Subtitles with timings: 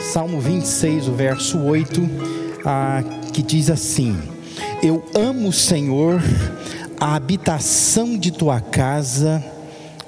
[0.00, 2.00] Salmo 26, o verso 8,
[2.64, 4.16] ah, que diz assim:
[4.80, 6.22] Eu amo, Senhor,
[7.00, 9.44] a habitação de tua casa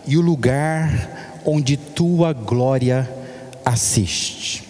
[0.07, 3.13] e o lugar onde tua glória
[3.65, 4.63] assiste.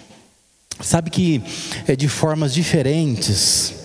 [0.81, 1.43] Sabe que
[1.87, 3.82] é de formas diferentes,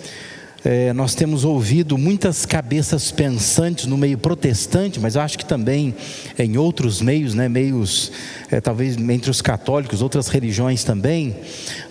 [0.64, 5.94] é, nós temos ouvido muitas cabeças pensantes no meio protestante, mas eu acho que também
[6.38, 8.10] em outros meios, né, meios
[8.50, 11.36] é, talvez entre os católicos, outras religiões também,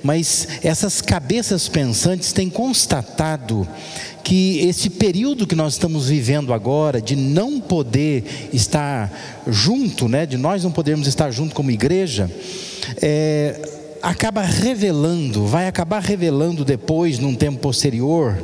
[0.04, 3.68] mas essas cabeças pensantes têm constatado
[4.22, 10.36] que esse período que nós estamos vivendo agora, de não poder estar junto, né, de
[10.36, 12.30] nós não podermos estar junto como igreja,
[13.02, 13.77] é,
[14.08, 18.42] acaba revelando, vai acabar revelando depois, num tempo posterior,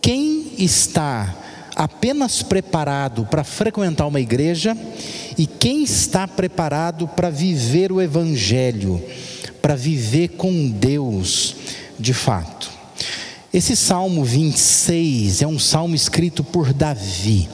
[0.00, 1.34] quem está
[1.74, 4.76] apenas preparado para frequentar uma igreja
[5.36, 9.02] e quem está preparado para viver o Evangelho,
[9.60, 11.56] para viver com Deus
[11.98, 12.70] de fato.
[13.52, 17.48] Esse Salmo 26 é um salmo escrito por Davi.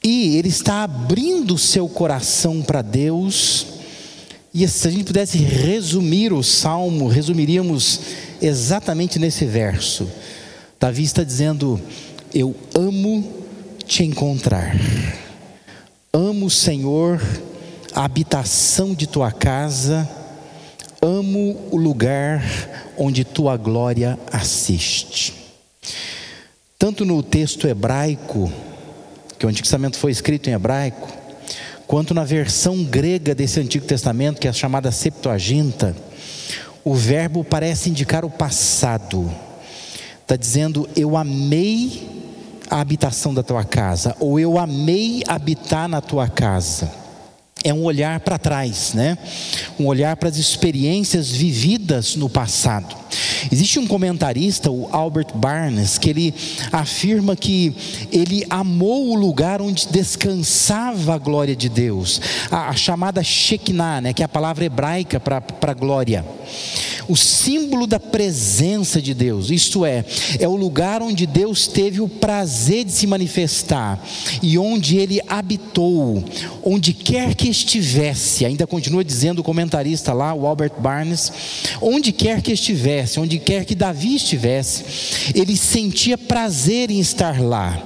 [0.00, 3.75] E ele está abrindo seu coração para Deus
[4.58, 8.00] e se a gente pudesse resumir o salmo, resumiríamos
[8.40, 10.10] exatamente nesse verso.
[10.80, 11.78] Davi está dizendo:
[12.32, 13.44] Eu amo
[13.86, 14.74] te encontrar,
[16.10, 17.20] amo, Senhor,
[17.94, 20.08] a habitação de tua casa,
[21.02, 22.42] amo o lugar
[22.96, 25.34] onde tua glória assiste.
[26.78, 28.50] Tanto no texto hebraico,
[29.38, 31.25] que o Antigo Testamento foi escrito em hebraico,
[31.86, 35.94] quanto na versão grega desse Antigo Testamento, que é a chamada Septuaginta,
[36.84, 39.30] o verbo parece indicar o passado.
[40.22, 42.16] Está dizendo, eu amei
[42.68, 47.05] a habitação da tua casa, ou eu amei habitar na tua casa.
[47.66, 49.18] É um olhar para trás, né?
[49.76, 52.94] Um olhar para as experiências vividas no passado.
[53.50, 56.32] Existe um comentarista, o Albert Barnes, que ele
[56.70, 57.74] afirma que
[58.12, 62.20] ele amou o lugar onde descansava a glória de Deus,
[62.52, 66.24] a, a chamada Shekinah, né, que é a palavra hebraica para glória
[67.08, 70.04] o símbolo da presença de Deus, isto é,
[70.38, 74.02] é o lugar onde Deus teve o prazer de se manifestar
[74.42, 76.24] e onde ele habitou,
[76.62, 81.32] onde quer que estivesse, ainda continua dizendo o comentarista lá, o Albert Barnes,
[81.80, 87.82] onde quer que estivesse, onde quer que Davi estivesse, ele sentia prazer em estar lá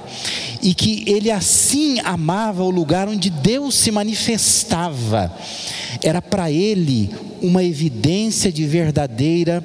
[0.61, 5.35] e que ele assim amava o lugar onde Deus se manifestava.
[6.01, 7.09] Era para ele
[7.41, 9.61] uma evidência de verdadeira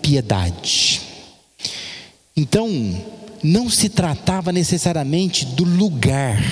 [0.00, 1.02] piedade.
[2.36, 2.68] Então,
[3.42, 6.42] não se tratava necessariamente do lugar,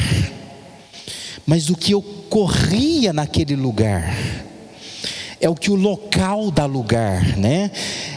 [1.47, 4.15] mas do que ocorria naquele lugar.
[5.41, 7.71] É o que o local dá lugar, né?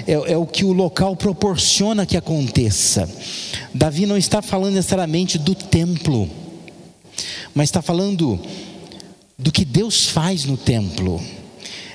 [0.07, 3.07] É, é o que o local proporciona que aconteça.
[3.73, 6.29] Davi não está falando necessariamente do templo,
[7.53, 8.39] mas está falando
[9.37, 11.21] do que Deus faz no templo.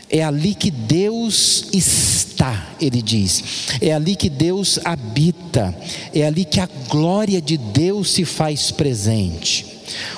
[0.09, 3.43] É ali que Deus está, ele diz.
[3.81, 5.77] É ali que Deus habita.
[6.15, 9.67] É ali que a glória de Deus se faz presente.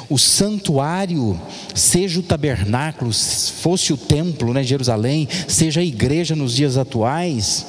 [0.08, 1.40] O santuário,
[1.74, 7.66] seja o tabernáculo, fosse o templo, né, Jerusalém, seja a igreja nos dias atuais,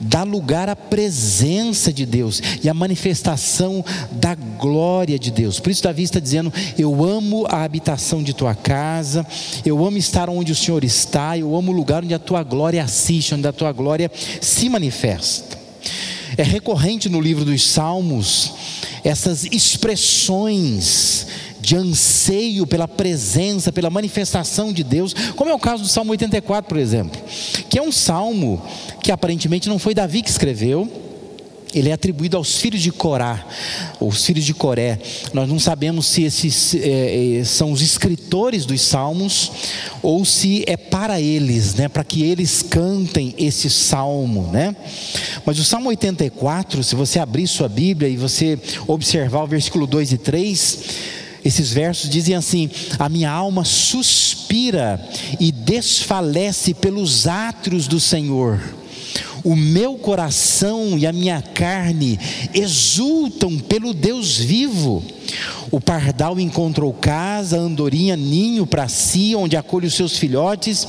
[0.00, 5.60] dá lugar à presença de Deus e à manifestação da glória de Deus.
[5.60, 9.26] Por isso, Davi está dizendo: Eu amo a habitação de tua casa,
[9.64, 12.82] eu amo estar onde o Senhor está, eu amo o lugar onde a tua glória
[12.82, 14.10] assiste, onde a tua glória
[14.40, 15.58] se manifesta.
[16.36, 18.52] É recorrente no livro dos Salmos
[19.02, 21.26] essas expressões
[21.60, 26.68] de anseio pela presença, pela manifestação de Deus, como é o caso do Salmo 84,
[26.68, 27.20] por exemplo,
[27.68, 28.62] que é um salmo
[29.02, 30.88] que aparentemente não foi Davi que escreveu,
[31.74, 33.46] ele é atribuído aos filhos de Corá,
[34.00, 34.98] os filhos de Coré.
[35.32, 39.52] Nós não sabemos se esses é, são os escritores dos salmos
[40.02, 44.74] ou se é para eles, né, para que eles cantem esse salmo, né?
[45.44, 50.12] Mas o Salmo 84, se você abrir sua Bíblia e você observar o versículo 2
[50.12, 50.78] e 3,
[51.44, 55.00] esses versos dizem assim: A minha alma suspira
[55.38, 58.60] e desfalece pelos átrios do Senhor.
[59.42, 62.18] O meu coração e a minha carne
[62.52, 65.02] exultam pelo Deus vivo.
[65.70, 70.86] O pardal encontrou casa, a andorinha ninho para si, onde acolhe os seus filhotes.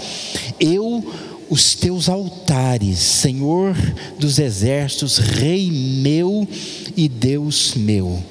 [0.60, 1.04] Eu
[1.50, 3.76] os teus altares, Senhor
[4.18, 6.48] dos exércitos, Rei meu
[6.96, 8.24] e Deus meu.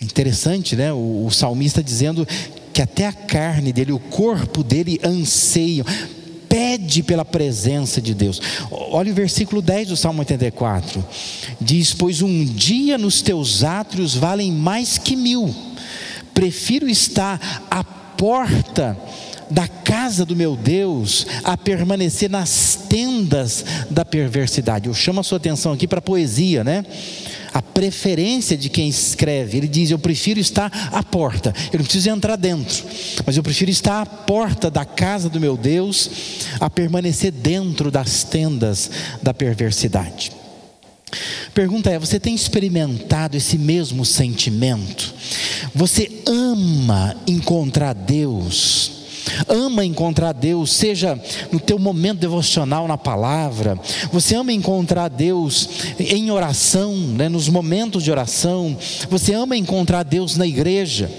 [0.00, 0.92] Interessante, né?
[0.92, 2.26] O, o salmista dizendo
[2.72, 5.84] que até a carne dele, o corpo dele anseiam,
[6.48, 8.40] pede pela presença de Deus.
[8.70, 11.04] Olha o versículo 10 do Salmo 84.
[11.60, 15.54] Diz: Pois um dia nos teus átrios valem mais que mil,
[16.34, 18.98] prefiro estar à porta
[19.50, 24.86] da casa do meu Deus a permanecer nas tendas da perversidade.
[24.86, 26.84] Eu chamo a sua atenção aqui para a poesia, né?
[27.52, 29.58] A preferência de quem escreve.
[29.58, 32.84] Ele diz: Eu prefiro estar à porta, eu não preciso entrar dentro,
[33.26, 36.10] mas eu prefiro estar à porta da casa do meu Deus,
[36.60, 38.90] a permanecer dentro das tendas
[39.22, 40.32] da perversidade.
[41.52, 45.14] Pergunta é: você tem experimentado esse mesmo sentimento?
[45.74, 48.99] Você ama encontrar Deus?
[49.48, 51.20] Ama encontrar Deus, seja
[51.52, 53.78] no teu momento devocional na palavra,
[54.12, 55.68] você ama encontrar Deus
[55.98, 58.76] em oração, né, nos momentos de oração,
[59.08, 61.10] você ama encontrar Deus na igreja,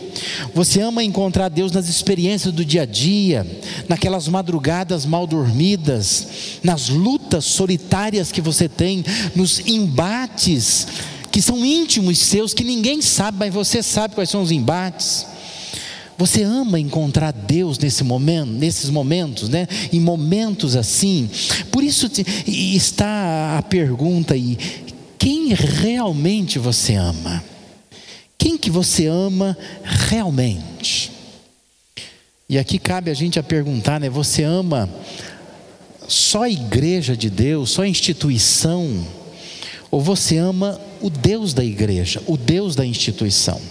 [0.54, 3.46] você ama encontrar Deus nas experiências do dia a dia,
[3.88, 9.04] naquelas madrugadas mal dormidas, nas lutas solitárias que você tem,
[9.36, 10.88] nos embates
[11.31, 15.25] que são íntimos seus, que ninguém sabe, mas você sabe quais são os embates.
[16.18, 19.68] Você ama encontrar Deus nesse momento, nesses momentos, né?
[19.92, 21.30] Em momentos assim.
[21.72, 22.10] Por isso
[22.48, 24.58] está a pergunta aí:
[25.18, 27.44] quem realmente você ama?
[28.38, 31.12] Quem que você ama realmente?
[32.50, 34.10] E aqui cabe a gente a perguntar, né?
[34.10, 34.90] Você ama
[36.08, 39.08] só a igreja de Deus, só a instituição?
[39.90, 43.62] Ou você ama o Deus da igreja, o Deus da instituição?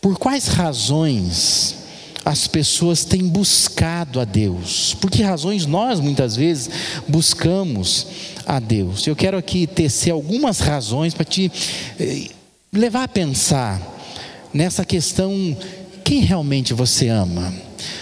[0.00, 1.76] Por quais razões
[2.24, 4.94] as pessoas têm buscado a Deus?
[4.94, 6.70] Por que razões nós muitas vezes
[7.06, 8.06] buscamos
[8.46, 9.06] a Deus?
[9.06, 11.52] Eu quero aqui tecer algumas razões para te
[11.98, 12.30] eh,
[12.72, 13.80] levar a pensar
[14.54, 15.56] nessa questão:
[16.02, 17.52] quem realmente você ama?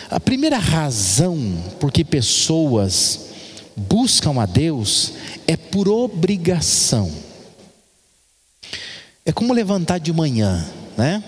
[0.08, 1.36] A primeira razão
[1.80, 3.26] por que pessoas
[3.76, 5.12] buscam a Deus
[5.46, 7.10] é por obrigação.
[9.24, 10.64] É como levantar de manhã,
[10.96, 11.22] né?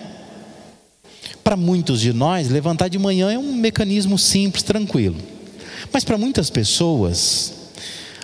[1.43, 5.17] Para muitos de nós, levantar de manhã é um mecanismo simples, tranquilo.
[5.93, 7.53] Mas para muitas pessoas,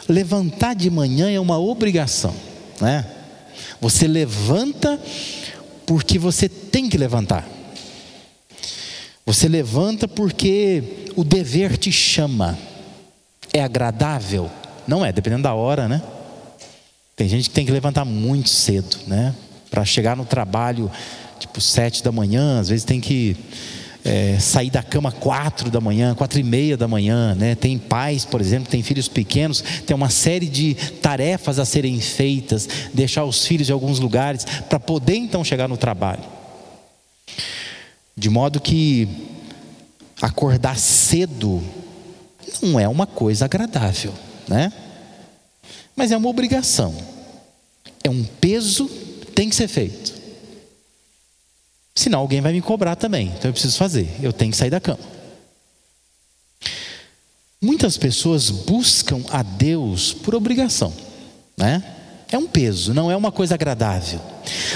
[0.08, 2.34] levantar de manhã é uma obrigação,
[2.80, 3.06] né?
[3.80, 5.00] Você levanta
[5.84, 7.48] porque você tem que levantar.
[9.24, 12.56] Você levanta porque o dever te chama.
[13.52, 14.50] É agradável?
[14.86, 16.02] Não é, dependendo da hora, né?
[17.16, 19.34] Tem gente que tem que levantar muito cedo, né?
[19.70, 20.90] Para chegar no trabalho
[21.56, 23.34] tipo sete da manhã, às vezes tem que
[24.04, 27.54] é, sair da cama quatro da manhã, quatro e meia da manhã, né?
[27.54, 32.68] Tem pais, por exemplo, têm filhos pequenos, tem uma série de tarefas a serem feitas,
[32.92, 36.22] deixar os filhos em alguns lugares para poder então chegar no trabalho.
[38.14, 39.08] De modo que
[40.20, 41.62] acordar cedo
[42.62, 44.12] não é uma coisa agradável,
[44.46, 44.72] né?
[45.94, 46.94] Mas é uma obrigação.
[48.04, 48.88] É um peso,
[49.34, 50.15] tem que ser feito.
[51.96, 53.28] Senão alguém vai me cobrar também.
[53.28, 54.06] Então eu preciso fazer.
[54.22, 54.98] Eu tenho que sair da cama.
[57.60, 60.92] Muitas pessoas buscam a Deus por obrigação,
[61.56, 61.82] né?
[62.30, 64.20] É um peso, não é uma coisa agradável.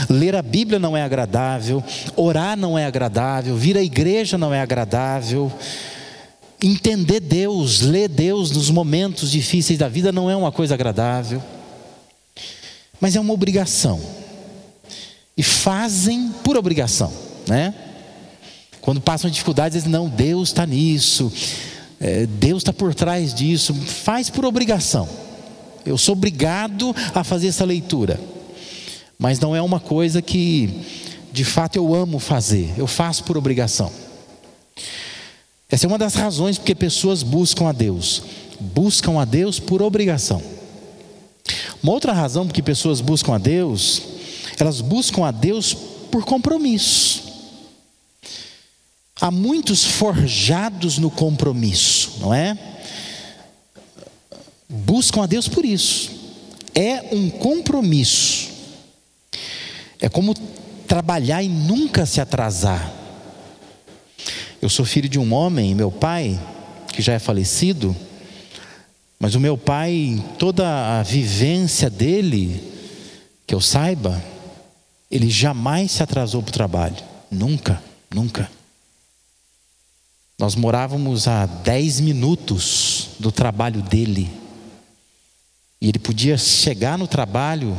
[0.08, 1.84] Ler a Bíblia não é agradável,
[2.16, 5.52] orar não é agradável, vir à igreja não é agradável.
[6.62, 11.42] Entender Deus, ler Deus nos momentos difíceis da vida não é uma coisa agradável.
[12.98, 14.00] Mas é uma obrigação
[15.36, 17.12] e fazem por obrigação,
[17.46, 17.74] né?
[18.80, 21.32] Quando passam dificuldades, dizem: não, Deus está nisso,
[22.00, 25.08] é, Deus está por trás disso, faz por obrigação.
[25.84, 28.20] Eu sou obrigado a fazer essa leitura,
[29.18, 30.84] mas não é uma coisa que
[31.32, 33.90] de fato eu amo fazer, eu faço por obrigação.
[35.70, 38.22] Essa é uma das razões porque pessoas buscam a Deus,
[38.58, 40.42] buscam a Deus por obrigação.
[41.82, 44.02] Uma outra razão porque pessoas buscam a Deus
[44.62, 45.74] elas buscam a Deus
[46.10, 47.30] por compromisso.
[49.20, 52.56] Há muitos forjados no compromisso, não é?
[54.68, 56.10] Buscam a Deus por isso.
[56.74, 58.48] É um compromisso.
[60.00, 60.34] É como
[60.86, 62.92] trabalhar e nunca se atrasar.
[64.62, 66.40] Eu sou filho de um homem, meu pai,
[66.92, 67.94] que já é falecido,
[69.18, 72.62] mas o meu pai, toda a vivência dele,
[73.46, 74.22] que eu saiba,
[75.10, 76.96] ele jamais se atrasou para o trabalho.
[77.30, 77.82] Nunca,
[78.14, 78.50] nunca.
[80.38, 84.30] Nós morávamos a 10 minutos do trabalho dele.
[85.80, 87.76] E ele podia chegar no trabalho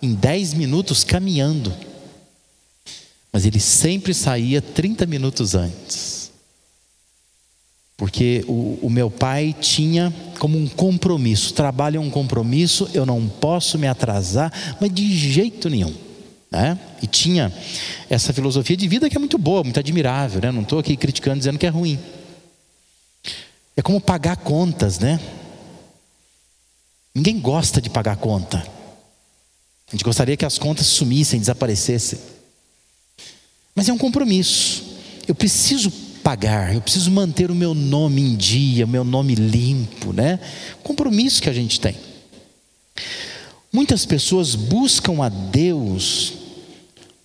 [0.00, 1.72] em 10 minutos caminhando.
[3.32, 6.30] Mas ele sempre saía 30 minutos antes.
[7.96, 13.28] Porque o, o, meu pai tinha como um compromisso: trabalho é um compromisso, eu não
[13.28, 15.94] posso me atrasar, mas de jeito nenhum.
[16.52, 16.78] Né?
[17.00, 17.50] E tinha
[18.10, 20.42] essa filosofia de vida que é muito boa, muito admirável.
[20.42, 20.52] Né?
[20.52, 21.98] Não estou aqui criticando, dizendo que é ruim.
[23.74, 25.18] É como pagar contas, né?
[27.14, 28.58] Ninguém gosta de pagar conta.
[28.58, 32.18] A gente gostaria que as contas sumissem, desaparecessem.
[33.74, 34.84] Mas é um compromisso.
[35.26, 35.90] Eu preciso
[36.22, 40.38] pagar, eu preciso manter o meu nome em dia, o meu nome limpo, né?
[40.82, 41.96] Compromisso que a gente tem.
[43.72, 46.41] Muitas pessoas buscam a Deus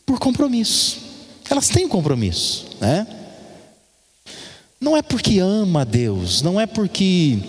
[0.07, 0.99] por compromisso.
[1.49, 3.05] Elas têm um compromisso, né?
[4.79, 7.39] Não é porque ama a Deus, não é porque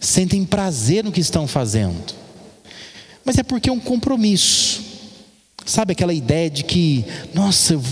[0.00, 2.14] sentem prazer no que estão fazendo,
[3.24, 4.82] mas é porque é um compromisso.
[5.64, 7.82] Sabe aquela ideia de que, nossa, eu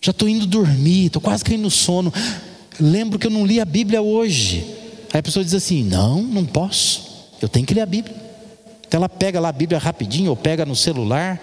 [0.00, 2.12] já estou indo dormir, estou quase caindo no sono.
[2.78, 4.64] Lembro que eu não li a Bíblia hoje.
[5.12, 8.14] Aí a pessoa diz assim: Não, não posso, eu tenho que ler a Bíblia.
[8.86, 11.40] Então ela pega lá a Bíblia rapidinho, ou pega no celular,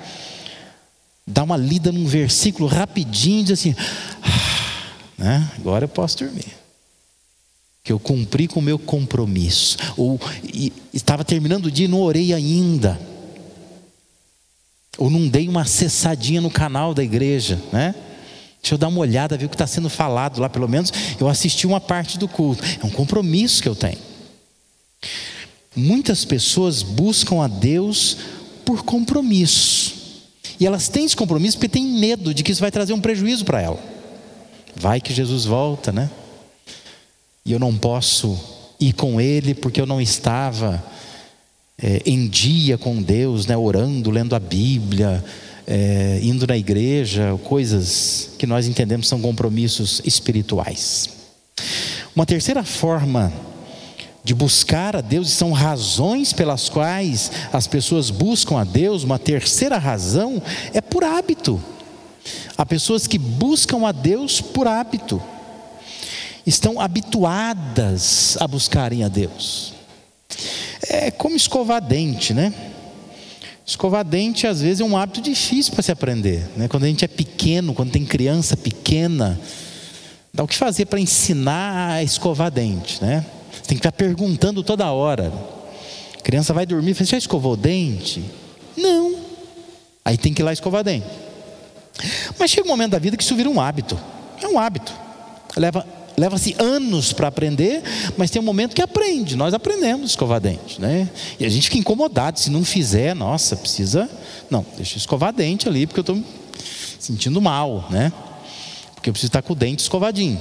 [1.25, 3.75] dá uma lida num versículo rapidinho e diz assim:
[4.22, 4.75] ah,
[5.17, 5.51] né?
[5.58, 6.53] Agora eu posso dormir.
[7.84, 9.77] Que eu cumpri com o meu compromisso.
[9.96, 10.20] Ou
[10.94, 13.00] estava terminando o dia e não orei ainda.
[14.98, 17.94] Ou não dei uma acessadinha no canal da igreja, né?
[18.62, 21.29] Deixa eu dar uma olhada, ver o que está sendo falado lá, pelo menos eu
[21.29, 22.63] assisti uma parte do culto.
[22.82, 24.00] É um compromisso que eu tenho.
[25.75, 28.17] Muitas pessoas buscam a Deus
[28.65, 29.95] por compromisso.
[30.59, 33.43] E elas têm esse compromisso porque têm medo de que isso vai trazer um prejuízo
[33.45, 33.79] para ela.
[34.75, 36.09] Vai que Jesus volta, né?
[37.45, 38.39] E eu não posso
[38.79, 40.83] ir com ele porque eu não estava
[41.81, 43.55] é, em dia com Deus, né?
[43.55, 45.24] Orando, lendo a Bíblia,
[45.67, 51.09] é, indo na igreja, coisas que nós entendemos são compromissos espirituais.
[52.15, 53.31] Uma terceira forma
[54.25, 59.20] de buscar a Deus, e são razões pelas quais as pessoas buscam a Deus, uma
[59.20, 60.41] terceira razão
[60.74, 61.62] é por hábito.
[62.58, 65.22] Há pessoas que buscam a Deus por hábito,
[66.44, 69.75] estão habituadas a buscarem a Deus.
[70.89, 72.51] É como escovar dente, né?
[73.63, 76.50] Escovar dente às vezes é um hábito difícil para se aprender.
[76.58, 76.67] Né?
[76.67, 79.39] Quando a gente é pequeno, quando tem criança pequena,
[80.34, 83.24] dá o que fazer para ensinar a escovar dente, né?
[83.67, 85.31] Tem que estar perguntando toda hora.
[86.17, 88.24] A criança vai dormir, você já escovou o dente?
[88.77, 89.15] Não.
[90.03, 91.07] Aí tem que ir lá escovar dente.
[92.38, 93.98] Mas chega um momento da vida que isso vira um hábito.
[94.41, 94.93] É um hábito.
[95.55, 95.86] Leva
[96.17, 97.84] Leva-se anos para aprender,
[98.17, 99.36] mas tem um momento que aprende.
[99.36, 101.10] Nós aprendemos a escovar dente, né?
[101.38, 104.10] E a gente fica incomodado se não fizer, nossa, precisa.
[104.50, 106.24] Não, deixa eu escovar dente ali, porque eu estou
[107.00, 108.13] sentindo mal, né?
[108.93, 110.39] Porque eu preciso estar com o dente escovadinho.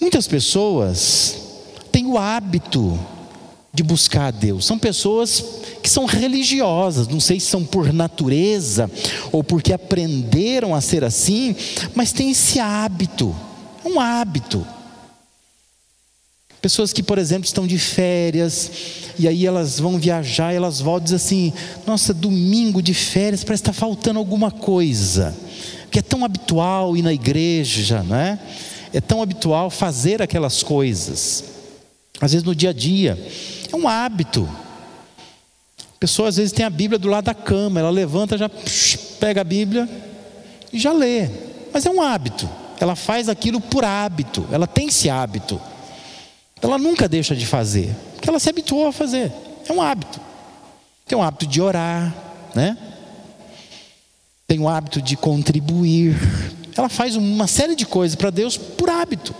[0.00, 1.36] Muitas pessoas
[1.90, 2.98] têm o hábito
[3.72, 4.64] de buscar a Deus.
[4.64, 5.44] São pessoas
[5.82, 8.90] que são religiosas, não sei se são por natureza
[9.30, 11.54] ou porque aprenderam a ser assim,
[11.94, 13.34] mas têm esse hábito
[13.88, 14.66] um hábito.
[16.60, 18.70] Pessoas que, por exemplo, estão de férias
[19.18, 21.52] e aí elas vão viajar e elas voltam e dizem assim:
[21.86, 25.34] Nossa, domingo de férias parece que está faltando alguma coisa.
[25.82, 28.38] Porque é tão habitual ir na igreja, não é?
[28.92, 31.44] É tão habitual fazer aquelas coisas.
[32.20, 33.18] Às vezes no dia a dia.
[33.72, 34.48] É um hábito.
[35.78, 38.48] A pessoa às vezes tem a Bíblia do lado da cama, ela levanta, já
[39.18, 39.88] pega a Bíblia
[40.72, 41.28] e já lê.
[41.72, 42.48] Mas é um hábito
[42.80, 45.60] ela faz aquilo por hábito, ela tem esse hábito.
[46.60, 49.32] Ela nunca deixa de fazer, porque ela se habituou a fazer.
[49.68, 50.20] É um hábito.
[51.06, 52.14] Tem um hábito de orar,
[52.54, 52.76] né?
[54.46, 56.16] Tem um hábito de contribuir.
[56.78, 59.34] Ela faz uma série de coisas para Deus por hábito.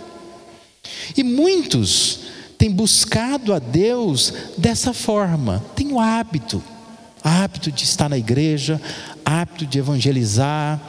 [1.15, 2.19] E muitos
[2.57, 5.63] têm buscado a Deus dessa forma.
[5.73, 6.61] Tem o hábito,
[7.23, 8.81] hábito de estar na igreja,
[9.23, 10.81] hábito de evangelizar,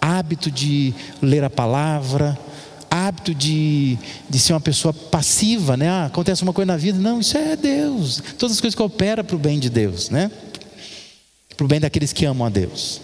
[0.00, 2.38] hábito de ler a palavra,
[2.88, 3.98] hábito de,
[4.30, 5.88] de ser uma pessoa passiva, né?
[5.88, 8.22] Ah, acontece uma coisa na vida, não, isso é Deus.
[8.38, 10.30] Todas as coisas que operam para o bem de Deus, né?
[11.56, 13.00] Para o bem daqueles que amam a Deus.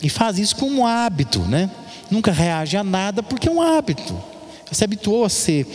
[0.00, 1.68] E faz isso como um hábito, né?
[2.12, 4.22] Nunca reage a nada porque é um hábito.
[4.70, 5.66] Se habituou a ser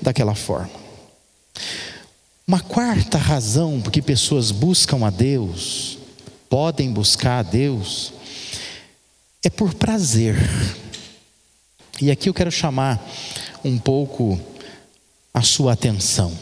[0.00, 0.70] daquela forma.
[2.48, 5.98] Uma quarta razão por que pessoas buscam a Deus,
[6.48, 8.14] podem buscar a Deus,
[9.44, 10.34] é por prazer.
[12.00, 12.98] E aqui eu quero chamar
[13.62, 14.40] um pouco
[15.32, 16.32] a sua atenção.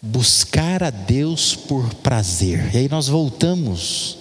[0.00, 2.74] Buscar a Deus por prazer.
[2.74, 4.16] E aí nós voltamos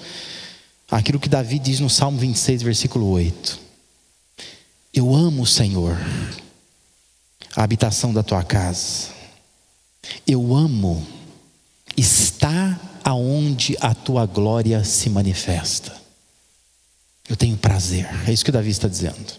[0.91, 3.64] àquilo que Davi diz no Salmo 26, versículo 8.
[4.95, 5.97] Eu amo o Senhor,
[7.53, 9.09] a habitação da tua casa.
[10.25, 11.05] Eu amo
[11.97, 15.93] estar aonde a tua glória se manifesta.
[17.27, 19.33] Eu tenho prazer, é isso que Davi está dizendo.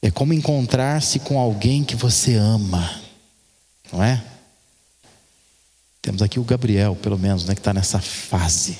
[0.00, 3.02] É como encontrar-se com alguém que você ama,
[3.92, 4.22] não é?
[6.00, 8.78] Temos aqui o Gabriel, pelo menos, né, que está nessa fase,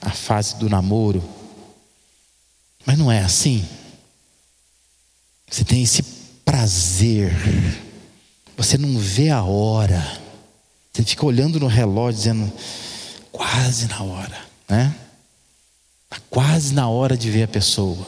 [0.00, 1.22] a fase do namoro.
[2.84, 3.64] Mas não é assim.
[5.50, 6.00] Você tem esse
[6.44, 7.32] prazer,
[8.56, 10.00] você não vê a hora,
[10.92, 12.52] você fica olhando no relógio dizendo,
[13.32, 14.94] quase na hora, né?
[16.04, 18.06] Está quase na hora de ver a pessoa.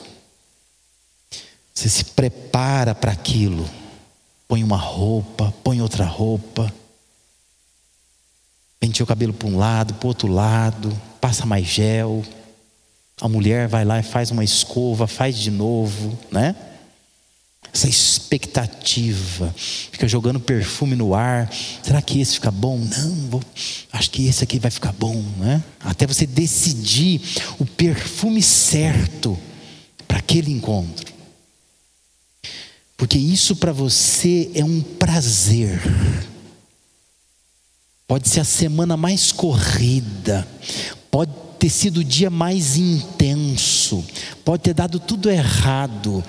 [1.75, 3.69] Você se prepara para aquilo,
[4.47, 6.73] põe uma roupa, põe outra roupa,
[8.79, 12.25] penteia o cabelo para um lado, para o outro lado, passa mais gel.
[13.21, 16.55] A mulher vai lá e faz uma escova, faz de novo, né?
[17.75, 21.50] Essa expectativa, fica jogando perfume no ar.
[21.83, 22.79] Será que esse fica bom?
[22.79, 23.43] Não, vou,
[23.93, 25.62] acho que esse aqui vai ficar bom, né?
[25.81, 27.21] Até você decidir
[27.59, 29.38] o perfume certo
[30.07, 31.12] para aquele encontro.
[33.02, 35.81] Porque isso para você é um prazer.
[38.07, 40.47] Pode ser a semana mais corrida,
[41.11, 44.05] pode ter sido o dia mais intenso,
[44.45, 46.23] pode ter dado tudo errado,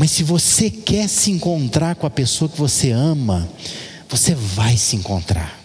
[0.00, 3.46] mas se você quer se encontrar com a pessoa que você ama,
[4.08, 5.60] você vai se encontrar.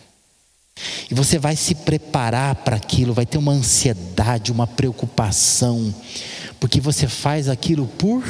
[1.10, 5.96] E você vai se preparar para aquilo, vai ter uma ansiedade, uma preocupação,
[6.60, 8.26] porque você faz aquilo por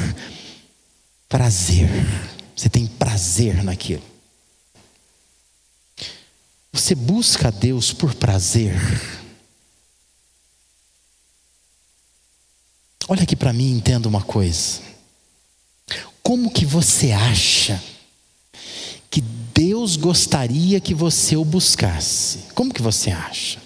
[1.28, 1.90] prazer.
[2.54, 4.04] Você tem prazer naquilo.
[6.72, 8.76] Você busca a Deus por prazer.
[13.08, 14.85] Olha aqui para mim entenda uma coisa.
[16.26, 17.80] Como que você acha
[19.08, 22.38] que Deus gostaria que você o buscasse?
[22.52, 23.60] Como que você acha?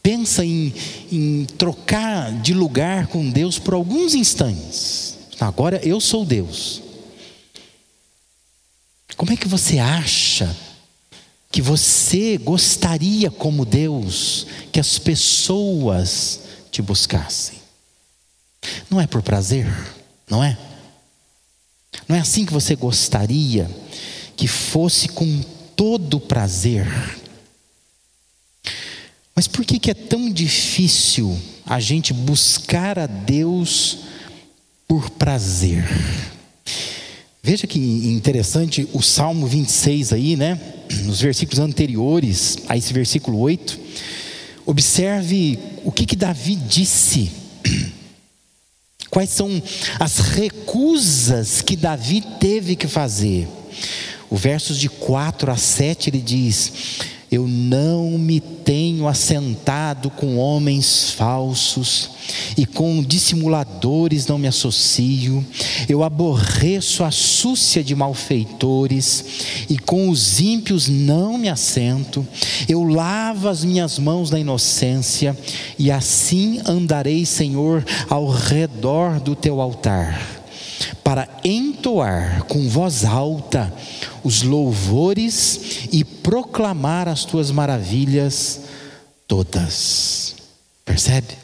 [0.00, 0.72] Pensa em,
[1.10, 5.18] em trocar de lugar com Deus por alguns instantes.
[5.40, 6.84] Agora eu sou Deus.
[9.16, 10.56] Como é que você acha
[11.50, 17.58] que você gostaria, como Deus, que as pessoas te buscassem.
[18.88, 19.66] Não é por prazer,
[20.30, 20.56] não é?
[22.08, 23.70] Não é assim que você gostaria
[24.34, 25.42] que fosse com
[25.76, 26.86] todo prazer.
[29.34, 33.98] Mas por que, que é tão difícil a gente buscar a Deus
[34.88, 35.84] por prazer?
[37.42, 40.60] Veja que interessante o Salmo 26 aí, né?
[41.04, 43.78] Nos versículos anteriores a esse versículo 8.
[44.66, 47.30] Observe o que, que Davi disse.
[49.10, 49.62] Quais são
[49.98, 53.48] as recusas que Davi teve que fazer?
[54.30, 56.72] O versos de 4 a 7 ele diz:
[57.30, 62.10] eu não me tenho assentado com homens falsos
[62.56, 65.44] e com dissimuladores não me associo.
[65.88, 72.26] Eu aborreço a súcia de malfeitores e com os ímpios não me assento.
[72.66, 75.36] Eu lavo as minhas mãos na inocência
[75.78, 80.37] e assim andarei, Senhor, ao redor do teu altar
[81.08, 83.72] para entoar com voz alta
[84.22, 88.60] os louvores e proclamar as tuas maravilhas
[89.26, 90.36] todas.
[90.84, 91.34] Percebe?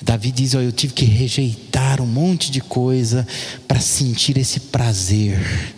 [0.00, 3.26] Davi diz: oh, Eu tive que rejeitar um monte de coisa
[3.66, 5.74] para sentir esse prazer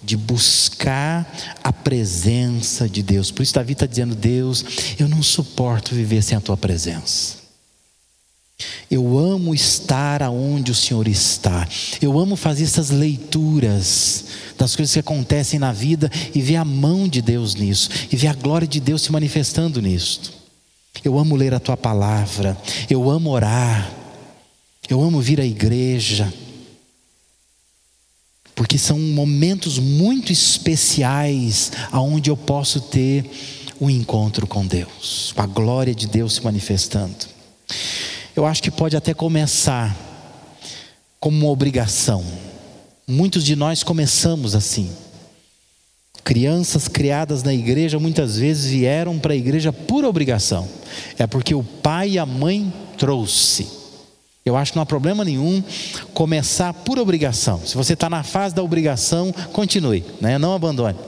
[0.00, 1.28] de buscar
[1.64, 3.32] a presença de Deus.
[3.32, 4.64] Por isso, Davi está dizendo: Deus,
[5.00, 7.43] eu não suporto viver sem a tua presença.
[8.90, 11.66] Eu amo estar aonde o Senhor está.
[12.00, 17.08] Eu amo fazer essas leituras das coisas que acontecem na vida e ver a mão
[17.08, 20.32] de Deus nisso, e ver a glória de Deus se manifestando nisso.
[21.04, 22.56] Eu amo ler a tua palavra,
[22.88, 23.92] eu amo orar,
[24.88, 26.32] eu amo vir à igreja,
[28.54, 33.28] porque são momentos muito especiais aonde eu posso ter
[33.80, 37.34] um encontro com Deus, com a glória de Deus se manifestando
[38.36, 39.94] eu acho que pode até começar
[41.20, 42.24] como uma obrigação.
[43.06, 44.90] Muitos de nós começamos assim.
[46.24, 50.68] Crianças criadas na igreja muitas vezes vieram para a igreja por obrigação.
[51.18, 53.68] É porque o pai e a mãe trouxe.
[54.44, 55.62] Eu acho que não há problema nenhum
[56.12, 57.60] começar por obrigação.
[57.64, 60.38] Se você está na fase da obrigação, continue, né?
[60.38, 60.98] não abandone.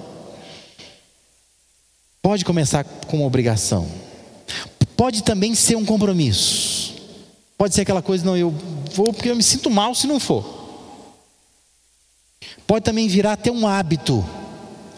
[2.23, 3.87] Pode começar com uma obrigação.
[4.97, 6.86] Pode também ser um compromisso.
[7.57, 8.55] Pode ser aquela coisa, não, eu
[8.93, 10.45] vou porque eu me sinto mal se não for.
[12.67, 14.25] Pode também virar até um hábito.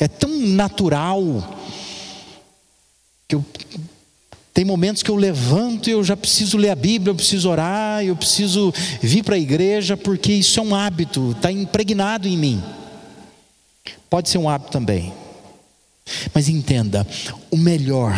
[0.01, 1.23] É tão natural
[3.27, 3.45] que eu
[4.59, 8.05] tem momentos que eu levanto e eu já preciso ler a Bíblia, eu preciso orar,
[8.05, 12.61] eu preciso vir para a igreja, porque isso é um hábito, está impregnado em mim.
[14.11, 15.13] Pode ser um hábito também.
[16.35, 17.07] Mas entenda,
[17.53, 18.13] o melhor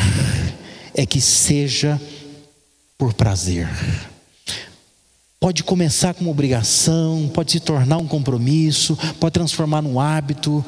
[0.94, 2.00] é que seja
[2.96, 3.68] por prazer.
[5.40, 10.62] Pode começar como obrigação, pode se tornar um compromisso, pode transformar num hábito.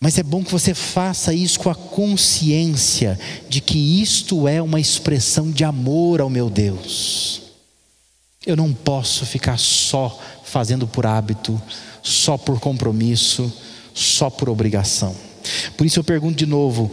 [0.00, 4.80] Mas é bom que você faça isso com a consciência de que isto é uma
[4.80, 7.42] expressão de amor ao meu Deus.
[8.46, 11.60] Eu não posso ficar só fazendo por hábito,
[12.02, 13.52] só por compromisso,
[13.92, 15.14] só por obrigação.
[15.76, 16.90] Por isso eu pergunto de novo: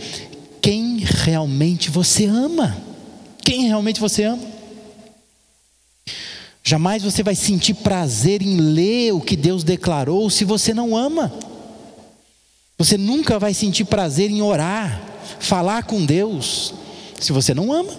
[0.62, 2.76] quem realmente você ama?
[3.46, 4.55] Quem realmente você ama?
[6.68, 11.32] Jamais você vai sentir prazer em ler o que Deus declarou se você não ama.
[12.76, 15.00] Você nunca vai sentir prazer em orar,
[15.40, 16.74] falar com Deus,
[17.20, 17.94] se você não ama.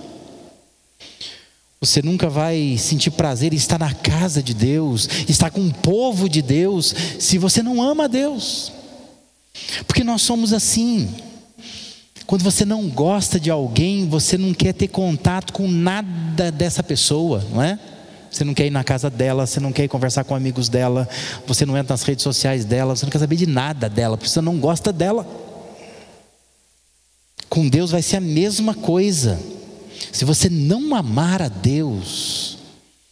[1.81, 6.29] Você nunca vai sentir prazer em estar na casa de Deus, estar com o povo
[6.29, 8.73] de Deus, se você não ama a Deus.
[9.87, 11.09] Porque nós somos assim.
[12.27, 17.47] Quando você não gosta de alguém, você não quer ter contato com nada dessa pessoa,
[17.53, 17.79] não é?
[18.31, 21.09] Você não quer ir na casa dela, você não quer ir conversar com amigos dela,
[21.47, 24.31] você não entra nas redes sociais dela, você não quer saber de nada dela, porque
[24.31, 25.27] você não gosta dela.
[27.49, 29.39] Com Deus vai ser a mesma coisa.
[30.13, 32.59] Se você não amar a Deus,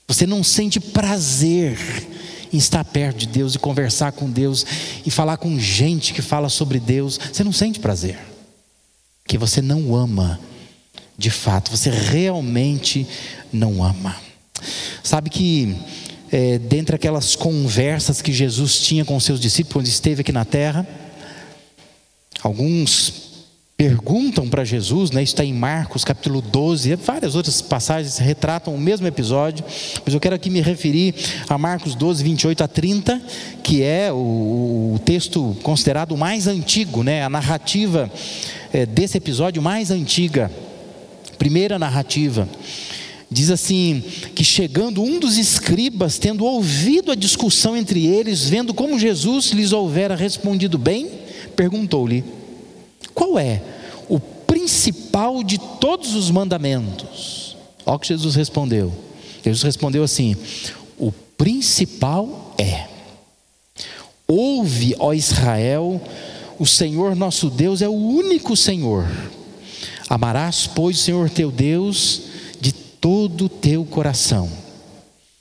[0.07, 1.79] você não sente prazer
[2.53, 4.65] em estar perto de Deus e conversar com Deus
[5.05, 8.19] e falar com gente que fala sobre Deus, você não sente prazer.
[9.27, 10.39] Que você não ama
[11.17, 13.07] de fato, você realmente
[13.53, 14.15] não ama.
[15.03, 15.77] Sabe que
[16.33, 20.87] é, dentre aquelas conversas que Jesus tinha com seus discípulos quando esteve aqui na terra,
[22.43, 23.25] alguns
[23.77, 28.79] perguntam para Jesus, né, isso está em Marcos capítulo 12, várias outras passagens retratam o
[28.79, 29.65] mesmo episódio,
[30.05, 31.15] mas eu quero aqui me referir
[31.49, 33.21] a Marcos 12, 28 a 30,
[33.65, 38.11] que é o, o texto considerado mais antigo, né, a narrativa
[38.73, 40.51] é, desse episódio mais antiga,
[41.37, 42.49] primeira narrativa.
[43.35, 44.01] Diz assim:
[44.33, 49.73] que chegando um dos escribas, tendo ouvido a discussão entre eles, vendo como Jesus lhes
[49.73, 51.11] houvera respondido bem,
[51.57, 52.23] perguntou-lhe:
[53.13, 53.61] Qual é
[54.09, 57.57] o principal de todos os mandamentos?
[57.85, 58.95] Olha o que Jesus respondeu.
[59.45, 60.37] Jesus respondeu assim:
[60.97, 62.87] O principal é:
[64.29, 66.01] Ouve, ó Israel,
[66.57, 69.05] o Senhor nosso Deus é o único Senhor.
[70.09, 72.33] Amarás, pois, o Senhor teu Deus
[73.05, 74.51] todo o teu coração,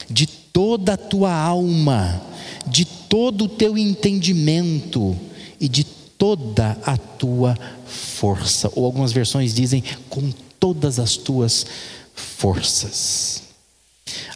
[0.09, 2.21] de toda a tua alma,
[2.67, 5.17] de todo o teu entendimento
[5.61, 8.69] e de toda a tua força.
[8.75, 11.65] Ou algumas versões dizem com todas as tuas
[12.13, 13.43] forças.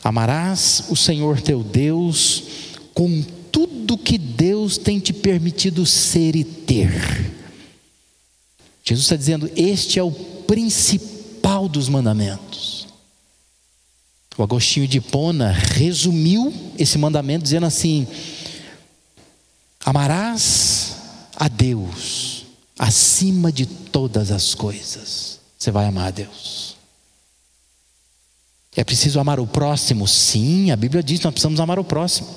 [0.02, 2.44] Amarás o Senhor teu Deus
[2.94, 7.30] com tudo que Deus tem te permitido ser e ter.
[8.86, 12.77] Jesus está dizendo: este é o principal dos mandamentos.
[14.38, 18.08] O Agostinho de Hipona resumiu esse mandamento dizendo assim:
[19.84, 20.98] Amarás
[21.36, 22.46] a Deus
[22.78, 25.40] acima de todas as coisas.
[25.58, 26.78] Você vai amar a Deus.
[28.76, 30.08] É preciso amar o próximo?
[30.08, 32.28] Sim, a Bíblia diz que nós precisamos amar o próximo.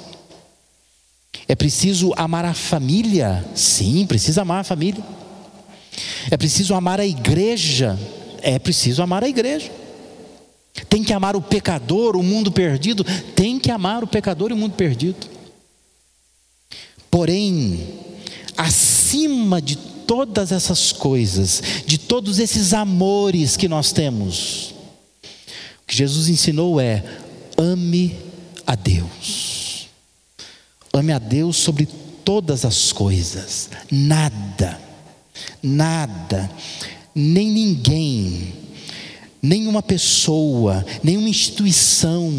[1.47, 3.45] É preciso amar a família?
[3.55, 5.05] Sim, precisa amar a família.
[6.31, 7.99] É preciso amar a igreja?
[8.41, 9.71] É preciso amar a igreja.
[10.89, 14.57] Tem que amar o pecador, o mundo perdido, tem que amar o pecador e o
[14.57, 15.29] mundo perdido.
[17.11, 17.87] Porém,
[18.57, 24.75] acima de todas essas coisas, de todos esses amores que nós temos,
[25.83, 27.05] o que Jesus ensinou é:
[27.57, 28.17] ame
[28.67, 29.89] a Deus.
[30.93, 31.89] Ame a Deus sobre
[32.25, 33.71] todas as coisas.
[33.91, 34.81] Nada,
[35.63, 36.51] nada,
[37.15, 38.53] nem ninguém
[39.43, 42.31] nenhuma pessoa, nenhuma instituição,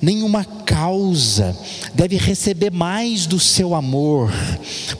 [0.00, 1.56] nenhuma causa
[1.94, 4.30] deve receber mais do seu amor,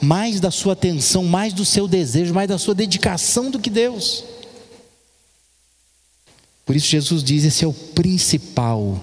[0.01, 4.25] mais da sua atenção, mais do seu desejo, mais da sua dedicação do que Deus.
[6.65, 9.01] Por isso Jesus diz: esse é o principal.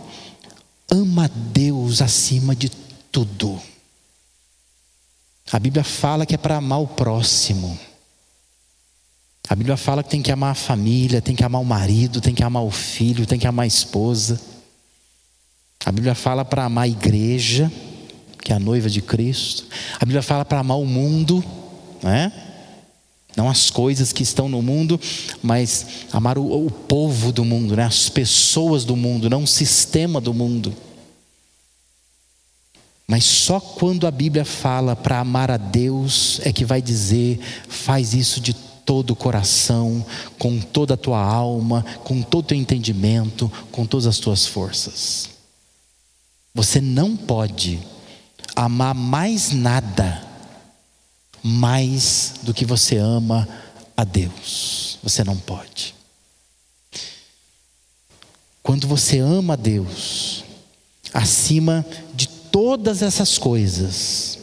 [0.92, 2.70] ama Deus acima de
[3.12, 3.60] tudo.
[5.52, 7.80] A Bíblia fala que é para amar o próximo.
[9.50, 12.34] A Bíblia fala que tem que amar a família, tem que amar o marido, tem
[12.34, 14.40] que amar o filho, tem que amar a esposa.
[15.86, 17.72] A Bíblia fala para amar a igreja,
[18.42, 19.66] que é a noiva de Cristo.
[20.00, 21.44] A Bíblia fala para amar o mundo,
[22.02, 22.32] não é?
[23.36, 25.00] Não as coisas que estão no mundo,
[25.42, 27.84] mas amar o, o povo do mundo, né?
[27.84, 30.74] as pessoas do mundo, não o sistema do mundo.
[33.08, 38.14] Mas só quando a Bíblia fala para amar a Deus é que vai dizer, faz
[38.14, 38.54] isso de
[38.86, 40.06] todo o coração,
[40.38, 45.30] com toda a tua alma, com todo o teu entendimento, com todas as tuas forças.
[46.54, 47.80] Você não pode
[48.56, 50.34] amar mais nada
[51.44, 53.48] mais do que você ama
[53.98, 54.98] a Deus.
[55.04, 55.94] Você não pode.
[58.62, 60.46] Quando você ama a Deus
[61.14, 64.40] acima de todas essas coisas,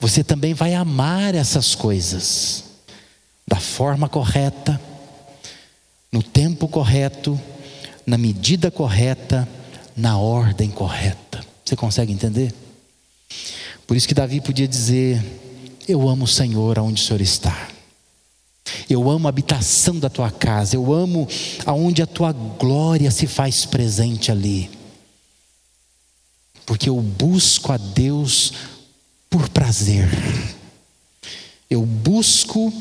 [0.00, 2.64] você também vai amar essas coisas
[3.46, 4.80] da forma correta,
[6.10, 7.38] no tempo correto,
[8.06, 9.48] na medida correta,
[9.96, 11.44] na ordem correta.
[11.64, 12.54] Você consegue entender?
[13.86, 15.22] Por isso que Davi podia dizer:
[15.86, 17.68] Eu amo o Senhor aonde o Senhor está.
[18.88, 21.28] Eu amo a habitação da tua casa, eu amo
[21.66, 24.70] aonde a tua glória se faz presente ali.
[26.64, 28.52] Porque eu busco a Deus
[29.28, 30.08] por prazer.
[31.68, 32.72] Eu busco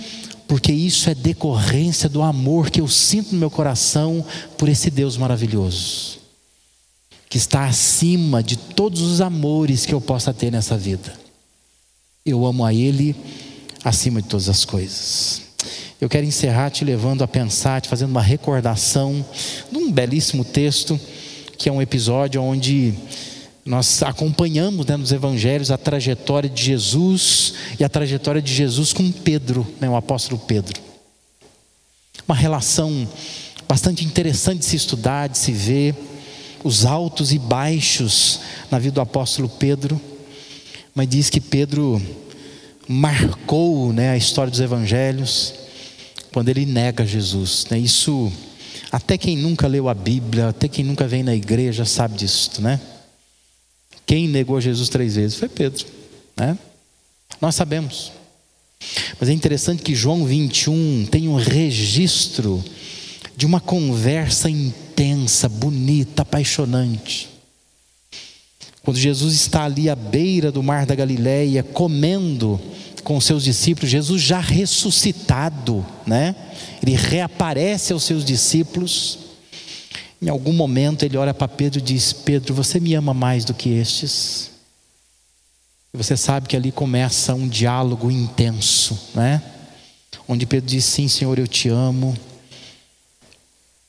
[0.53, 4.23] porque isso é decorrência do amor que eu sinto no meu coração
[4.55, 6.19] por esse Deus maravilhoso,
[7.27, 11.11] que está acima de todos os amores que eu possa ter nessa vida.
[12.23, 13.15] Eu amo a Ele
[13.83, 15.41] acima de todas as coisas.
[15.99, 19.25] Eu quero encerrar te levando a pensar, te fazendo uma recordação
[19.71, 20.99] de um belíssimo texto,
[21.57, 22.93] que é um episódio onde
[23.65, 29.09] nós acompanhamos né, nos evangelhos a trajetória de Jesus e a trajetória de Jesus com
[29.09, 30.81] Pedro, né, o apóstolo Pedro.
[32.27, 33.07] Uma relação
[33.67, 35.95] bastante interessante de se estudar, de se ver,
[36.63, 39.99] os altos e baixos na vida do apóstolo Pedro.
[40.93, 42.01] Mas diz que Pedro
[42.87, 45.53] marcou né, a história dos evangelhos
[46.33, 47.65] quando ele nega Jesus.
[47.69, 47.79] Né?
[47.79, 48.31] Isso,
[48.91, 52.79] até quem nunca leu a Bíblia, até quem nunca vem na igreja sabe disso, né?
[54.05, 55.85] Quem negou Jesus três vezes foi Pedro.
[56.35, 56.57] Né?
[57.41, 58.11] Nós sabemos.
[59.19, 62.63] Mas é interessante que João 21 tem um registro
[63.35, 67.29] de uma conversa intensa, bonita, apaixonante.
[68.83, 72.59] Quando Jesus está ali à beira do mar da Galileia, comendo
[73.03, 76.35] com seus discípulos, Jesus já ressuscitado, né?
[76.81, 79.19] Ele reaparece aos seus discípulos.
[80.23, 83.53] Em algum momento ele olha para Pedro e diz: Pedro, você me ama mais do
[83.53, 84.51] que estes?
[85.93, 89.43] E você sabe que ali começa um diálogo intenso, né?
[90.25, 92.17] Onde Pedro diz: Sim, Senhor, eu te amo.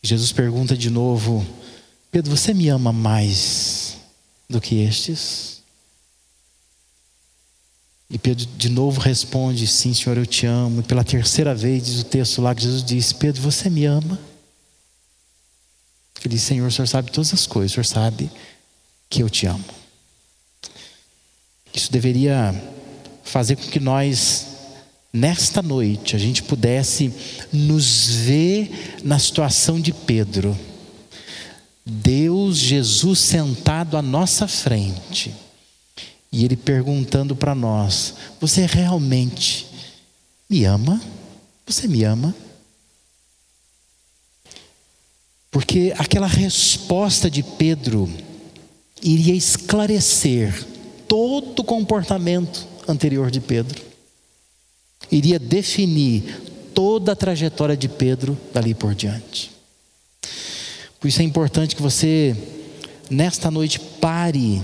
[0.03, 1.47] Jesus pergunta de novo:
[2.11, 3.99] Pedro, você me ama mais
[4.51, 5.63] do que estes?
[8.11, 10.81] E Pedro de novo responde: Sim, Senhor, eu te amo.
[10.81, 14.19] E pela terceira vez diz o texto lá que Jesus diz: Pedro, você me ama?
[16.25, 18.31] Ele diz: Senhor, o Senhor sabe todas as coisas, o Senhor sabe
[19.11, 19.65] que eu te amo.
[21.73, 22.55] Isso deveria
[23.23, 24.47] fazer com que nós,
[25.13, 27.13] nesta noite, a gente pudesse
[27.53, 30.57] nos ver na situação de Pedro.
[31.85, 35.35] Deus, Jesus sentado à nossa frente,
[36.33, 39.67] e Ele perguntando para nós: Você realmente
[40.49, 41.01] me ama?
[41.67, 42.35] Você me ama?
[45.55, 48.11] Porque aquela resposta de Pedro
[49.01, 50.67] iria esclarecer
[51.07, 53.81] todo o comportamento anterior de Pedro,
[55.13, 56.25] iria definir
[56.75, 59.53] toda a trajetória de Pedro dali por diante.
[60.99, 62.37] Por isso é importante que você,
[63.09, 64.61] nesta noite, pare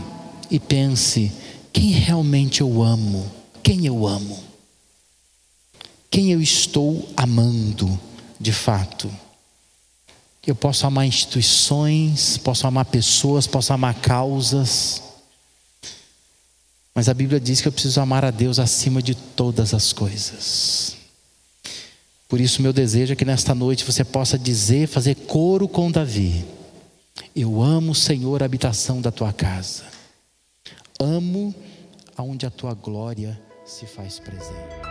[0.50, 1.30] e pense:
[1.72, 3.30] quem realmente eu amo?
[3.62, 4.42] Quem eu amo?
[6.10, 7.96] Quem eu estou amando
[8.40, 9.08] de fato?
[10.46, 15.02] Eu posso amar instituições, posso amar pessoas, posso amar causas.
[16.94, 20.96] Mas a Bíblia diz que eu preciso amar a Deus acima de todas as coisas.
[22.28, 26.44] Por isso, meu desejo é que nesta noite você possa dizer, fazer coro com Davi:
[27.34, 29.84] Eu amo, Senhor, a habitação da tua casa.
[30.98, 31.54] Amo
[32.16, 34.89] aonde a tua glória se faz presente.